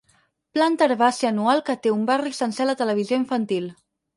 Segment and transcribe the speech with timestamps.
[0.57, 3.71] Planta herbàcia anual que té un barri sencer a la televisió infantil.